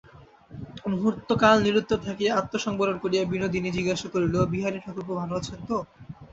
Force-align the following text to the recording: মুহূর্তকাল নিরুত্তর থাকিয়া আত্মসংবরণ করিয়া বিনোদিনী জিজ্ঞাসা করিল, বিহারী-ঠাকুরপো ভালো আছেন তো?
মুহূর্তকাল 0.91 1.55
নিরুত্তর 1.61 1.99
থাকিয়া 2.07 2.31
আত্মসংবরণ 2.35 2.95
করিয়া 2.99 3.23
বিনোদিনী 3.25 3.69
জিজ্ঞাসা 3.71 4.07
করিল, 4.13 4.35
বিহারী-ঠাকুরপো 4.53 5.13
ভালো 5.21 5.33
আছেন 5.39 5.59
তো? 5.69 5.77